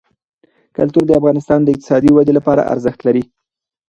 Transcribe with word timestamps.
کلتور 0.77 1.03
د 1.07 1.11
افغانستان 1.19 1.59
د 1.63 1.67
اقتصادي 1.73 2.09
ودې 2.13 2.33
لپاره 2.37 2.67
ارزښت 2.73 2.99
لري. 3.07 3.23